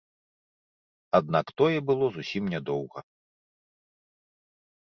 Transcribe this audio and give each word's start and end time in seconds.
Аднак, 1.19 1.47
тое 1.61 1.77
было 1.89 2.05
зусім 2.15 2.43
нядоўга. 2.57 2.99